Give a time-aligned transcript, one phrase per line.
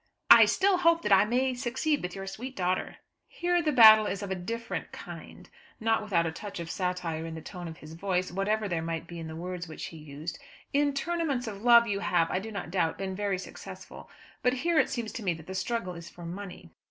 [0.31, 2.95] "I still hope that I may succeed with your sweet daughter."
[3.27, 5.47] "Here the battle is of a different kind,"
[5.79, 9.05] not without a touch of satire in the tone of his voice, whatever there might
[9.05, 10.39] be in the words which he used.
[10.73, 14.09] "In tournaments of love, you have, I do not doubt, been very successful;
[14.41, 16.71] but here, it seems to me that the struggle is for money."